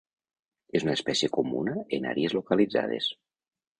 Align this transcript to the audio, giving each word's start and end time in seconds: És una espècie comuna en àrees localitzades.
És 0.79 0.85
una 0.87 0.95
espècie 0.99 1.29
comuna 1.37 1.75
en 1.99 2.09
àrees 2.13 2.35
localitzades. 2.39 3.11